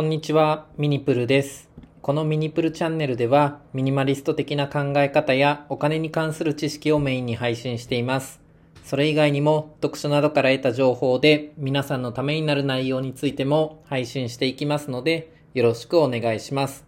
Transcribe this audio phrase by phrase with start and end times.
[0.00, 1.68] こんにちは、ミニプルです。
[2.00, 8.40] このミニプルチャンネルでは、ミニマリスト的な考え方やお金に関する知識をメインに配信しています。
[8.82, 16.86] それ以外にも、読書などから得た情報で、皆さんのためになる内容についても配信していきますので、よろしくお願いします。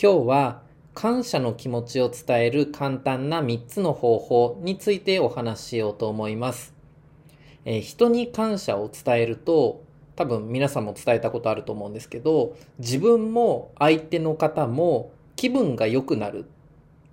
[0.00, 0.62] 今日は、
[0.94, 6.76] 感謝の気持ちを伝える簡単な3つの方法についてお話ししようと思います。
[7.64, 9.82] えー人に感謝を伝えると、
[10.20, 16.44] 多分皆さんも伝えたことあると思うんですけど、自分も相手の方も気分が良くなる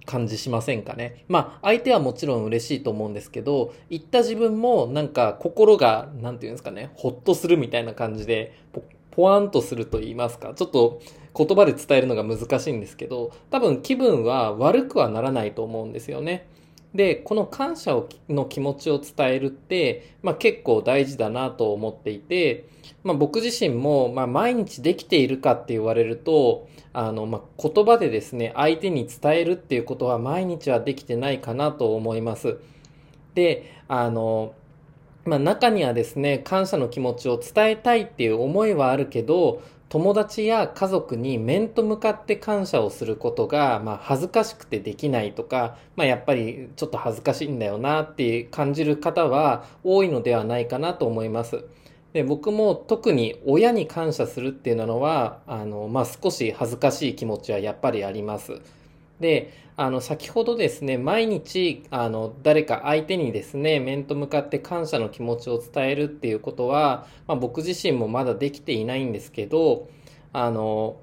[0.06, 1.24] 感じしませんかね。
[1.30, 11.00] まあ相手はもちろん嬉しいと思うんですけど、言った自分もなんか心が、なんていうんですかね、ほっとするみたいな感じで、ポポワンとすると言いますか、ちょっと
[11.34, 16.46] 言葉で伝えるのが難しいんですけど、多分気分は悪くはならないと思うんですよね。
[16.98, 22.66] で、この感謝をの気持ちを伝えるって、まあ結構大事だなと思っていて、
[23.04, 32.58] まあ僕自身も、まあ毎日できているかって言われると、あの、まあ言葉でですね、相手に伝えるっていうことは毎日はできてないかなと思います。
[33.36, 34.56] で、あの、
[35.24, 51.64] まあ中にはですね、感謝の気持ちを伝えたいっていう思いはあるけど、友達や家族に面と向かって感謝をすることが、まあ、恥ずかしくてできないとか、まあ、やっぱりちょっと恥ずかしいんだよなって感じる方は多いのではないかなと思います。
[52.12, 58.60] で僕も特に親に感謝するっていうのは、あの、まあ、少し恥ずかしい気持ちはやっぱりあります。
[59.20, 69.90] で、あの、先ほどですね、毎日、あの、誰か相手にですね、面と向かって感謝の気持ちを伝えるっていうことは、まあ、僕自身もまだできていないんですけど、
[70.34, 70.98] あの、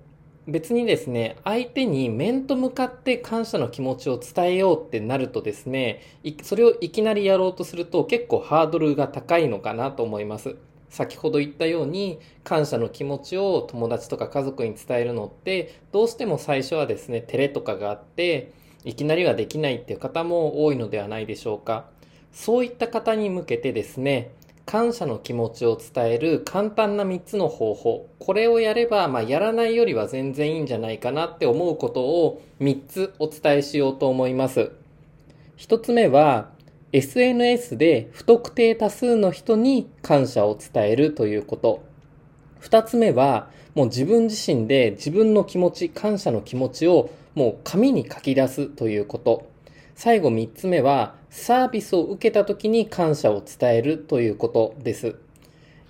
[0.47, 6.03] 別にですね、相手に面と向かって感謝の気持ちを伝えようってなるとですね、
[6.43, 10.57] それをいきなりやろうとすると結構ハードルが高いのかなと思います。
[10.95, 18.53] 先ほど言ったように感謝の気持ちを友達とか家族に伝えるのってどうしても最初はですね照れとかがあって
[18.85, 21.87] いきなりはできないっていう方も多いのではないでしょうか。
[22.33, 24.31] そういった方に向けてですね
[24.67, 28.09] 感謝の気持ちを伝える簡単な3つの方法。
[28.21, 34.71] これをやれば、まあ、やらないよりは全然いいんじゃないかなって思うことを3つお伝えしようと思います。
[35.59, 36.54] 1つ目は
[36.95, 41.83] SNS で不特定多数の人に感謝を伝えるということ。
[42.61, 49.45] 二つ目は、もう自分自身で自分の気持ち、感謝の気持ちをもう紙に書き出すということ。
[49.97, 55.17] 最後三つ目は、サービスを受けた時に感謝を伝えるということです。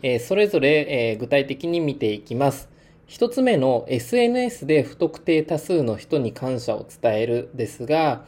[0.03, 2.71] えーそれぞれ、えー具体的に見ていきます。
[3.07, 8.25] 一つ目の SNS で不特定多数の人に感謝を伝えるですが、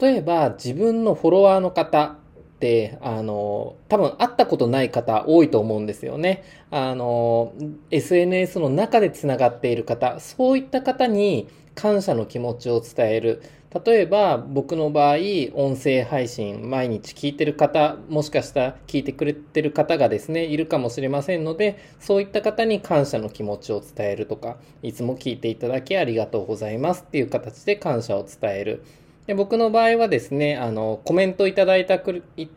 [0.00, 2.14] 例えば自分のフォロワーの方っ
[2.60, 6.44] て、あの、多分会ったことない方多いと思うんですよね。
[6.70, 7.52] あの、
[7.90, 13.42] SNS の中でつながっている方、そういった方に感謝の気持ちを伝える。
[13.84, 15.16] 例えば僕の場合、
[15.54, 28.84] 音声配信毎日聞いてる方、もしかしたら聞いてくれてる方がですね、いるかもしれませんので、そういった方に感謝の気持ちを伝えるとか、いつも聞いていただきありがとうございますっていう形で感謝を伝える。
[29.26, 32.48] で僕の場合はですね、あの、コメントいただいたくい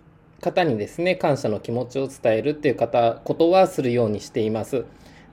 [0.42, 4.86] 方にですね、感謝の気持ちを伝えるっていう方、ことはするようにしています。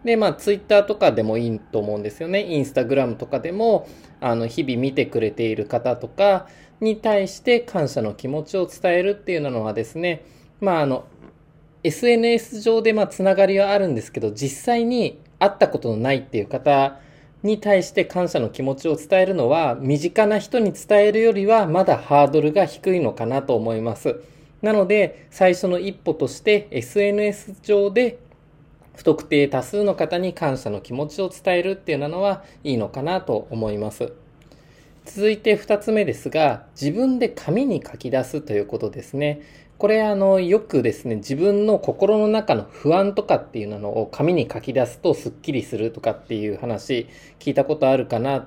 [0.05, 2.45] で、まあ、ツイッターとかでもいいと思うんですよね。
[2.45, 3.89] インスタグラムとかでも、
[4.21, 6.49] あの、日々見てくれている方とか
[6.81, 10.25] に対して感謝の気持ちを伝えるっていうのはですね、
[10.61, 11.05] まあ、あの、
[11.85, 17.01] SNS 上でまあつながりはあるんですけど、実際に会ったことのないっていう方
[17.43, 24.21] に対して感謝の気持ちを伝えるのは、身近な人に伝えるよりはまだハードルが低いのかなと思います。
[24.63, 28.19] なので、最初の一歩として SNS 上で
[28.95, 34.13] 不特定多数の方に感謝の気持ちを伝えるっていうのはいいのかなと思います。
[35.05, 39.43] 続いて二つ目ですが、自分で紙に書き出すということですね。
[39.79, 47.09] これあの、よくですね、自分の心の中の不安とかっていうのを紙に書き出すとスッキリするとかっていう話
[47.41, 48.47] 聞いたことあるかな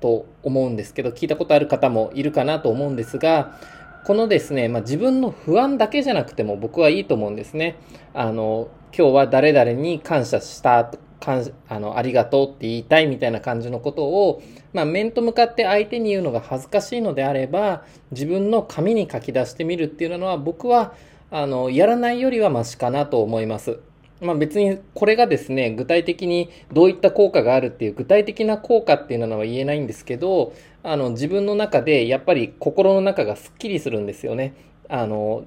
[0.00, 3.58] と思うんですけど、聞いたことある方もいるかなと思うんですが、
[4.04, 7.76] このですね、まあ、自分の不安だけじゃなくても僕はいいと思うんですね。
[8.14, 14.42] あの、今日は誰々に感謝した、感あの、ありがとうって言いたいみたいな感じのことを、
[14.72, 20.94] まあ、面と向かって相手に言うのが恥ずかしいのであれば、自分の紙に書き出してみるっていうのは僕は、
[21.30, 23.80] あの、やらないよりはマシかなと思います。
[24.20, 34.54] まあ別にこれがですね、具体的にどういった効果があるっていう具体的な効果っていうのは言えないんですけど、あの自分の中でやっぱり心の中がスッキリするんですよね。
[34.88, 35.44] あの、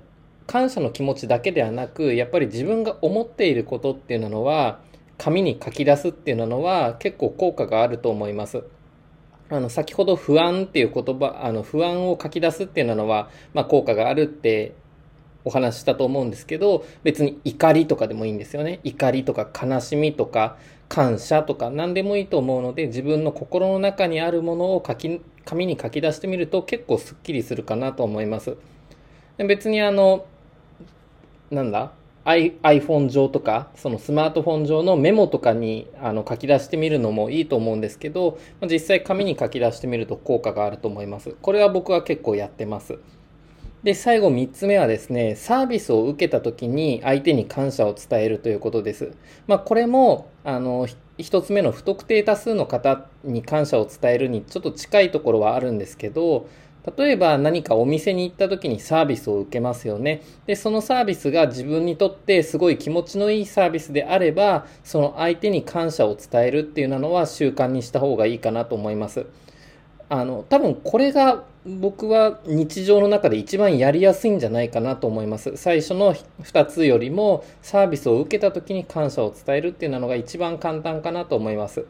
[0.48, 4.80] 感謝の気持ちだけではなく、やっぱり自分が思っていることっていうのは、
[5.24, 8.64] 紙に書き出すっていうのは結構効果があると思います。
[9.52, 14.74] あの、先ほど不安っていう言葉、あの、不安を書き出すっていうのは、まあ、効果があるって
[15.46, 18.80] お話したと思うんですけど、別に怒りとかでもいいんですよね。
[18.84, 20.58] 怒りとか悲しみとか
[20.90, 28.58] 感謝とか何でもいいと思うので、自分の心の中にあるものを書き、紙に書き出してみると結構スッキリするかなと思います。
[29.38, 30.26] 別にあの、
[31.52, 31.92] なんだ？
[32.26, 38.38] iPhone 上とか、そのスマートフォン上のメモとかにあの書き出してみるのもいいと思うんですけど、
[38.70, 41.36] 実際紙に書き出してみると効果があると思います。
[41.42, 43.00] これは僕は結構やってます。
[43.84, 49.14] で、最後3つ目はですね、サービスを受けた時に相手に感謝を伝えるということです。
[49.48, 50.86] まあ、これも、あの、
[51.18, 56.48] 1つ目の不特定多数の方に感謝を伝えるにちょっと近いところはあるんですけど、
[56.98, 60.24] 例えば何かお店に行った時にサービスを受けますよね。
[60.48, 69.28] で、そのサービスが自分にとってすごい気持ちのいいサービスであれば、その相手に感謝を伝えるっていうのは習慣にした方がいいかなと思います。
[70.10, 75.58] あの、多分これが僕は日常の中で一番やりやすいんじゃないかなと思います。
[75.58, 81.86] 最初の2つよりもサービスを受けた時に感謝を伝えるっていうのが一番簡単かなと思います。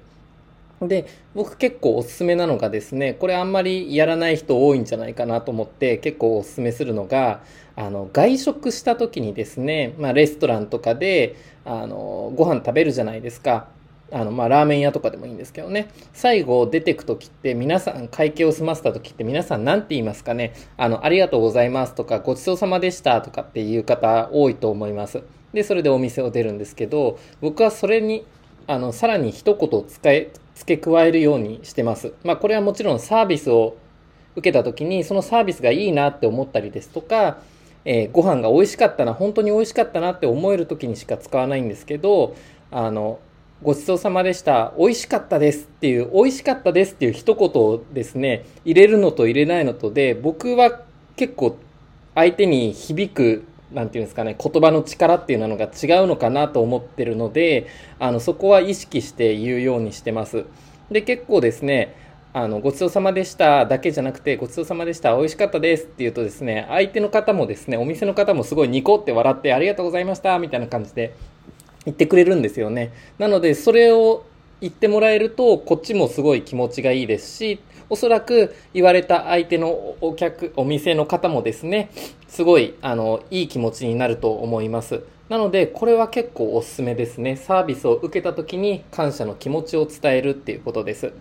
[0.81, 1.05] で、
[1.35, 7.41] 僕結構おすすめなのがですね、これあんまりやらない人多いんじゃないかなと思って結構おすすめするのが、
[7.75, 11.35] あの、外食した時にですね、まあレストランとかで、
[11.65, 13.67] あの、ご飯食べるじゃないですか。
[14.11, 15.89] あの、まあ、ラーメン屋とかでもいいんですけどね。
[16.13, 20.53] 最後出てくときって皆さん、会計を済ませたときって皆さん何て言いますかね。
[20.75, 25.23] あの、ありがとうございますとか、ごちそうさまでしたとかっていう方多いと思います。
[25.53, 28.25] で、それでお店を出るんですけど、僕はそれに、
[28.67, 30.29] あの、さらに一言使え、
[30.61, 32.13] 付け加えるようにしてます。
[32.23, 33.77] まあ、これはもちろんサービスを
[34.35, 37.39] 受けたときに、そのサービスがいいなって思ったりですとか、
[37.83, 42.35] えー、ご飯が美味しかったな、本当に美味しかったなって思える時にしか使わないんですけど、
[42.69, 43.17] あの、
[43.63, 44.73] ごちそうさまでした。
[44.77, 50.81] 美味しかったですっていう、美味しかったですっていう一言をですね、入れるのと入れないのとで、僕は
[51.15, 51.57] 結構
[52.13, 53.43] 相手に響く、
[53.73, 55.67] なんていうんですかね、言葉の力っていうのが違
[56.03, 57.67] うのかなと思ってるので、
[57.99, 60.45] あの、そこは意識して言うようにしてます。
[60.89, 61.95] で、結構ですね、
[62.33, 71.13] あの、ごちそうさまでしただけじゃなくて、ごちそうさまでした、美味しかったですって言うとですね、相手の方もですね、お店の方もすごいニコって笑って、ありがとうございました、みたいな感じで
[71.85, 72.91] 言ってくれるんですよね。
[73.17, 74.23] なので、それを
[74.61, 77.59] 言ってもらえると、こっちもすごい気持ちがいいですし、
[77.91, 81.89] おそらく言われた相手のお客、お店の方もですね、
[82.29, 85.03] すごい、あの、いい気持ちになると思います。
[85.27, 87.35] なので、これは結構おすすめですね。
[87.35, 91.11] サービスを受けた時に感謝の気持ちを伝えるっていうことです。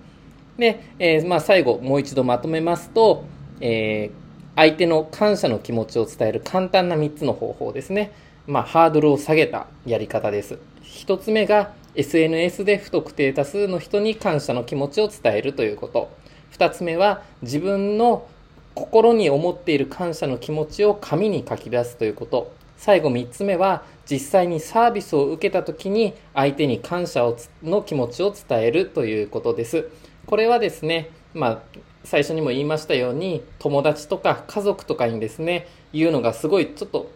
[0.58, 3.24] で、えー、まあ最後、もう一度まとめますと、
[3.60, 8.12] えー、相手の感謝の気持ちを伝える簡単な3つの方法ですね。
[8.46, 10.60] まあ、ハードルを下げたやり方です。
[10.82, 16.20] 一つ目が SNS で不特定多数の人に感謝の気持ちを伝えるということ。
[16.60, 18.28] 二つ目は自分の
[18.74, 22.52] 心に思っている感謝の気持ちを紙に書き出すということ。
[22.76, 29.88] 最後三つ目は実際にサービスを受けた時に相手に感謝をの気持ちを伝えるということです。
[30.26, 31.62] これはですね、まあ、
[32.04, 37.10] 最初にも言いましたように友達とか家族とかにですね、言うのがすごいちょっと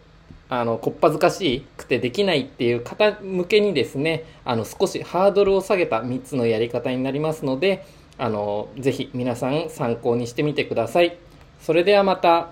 [0.49, 7.85] あの、こっぱずかしくてできないっていう方向けにですね、あの、少しハードルを下げた3つのやり方になりますので、
[8.17, 11.17] あの、ぜひ皆さん参考にしてみてください。
[11.59, 12.49] それではまた。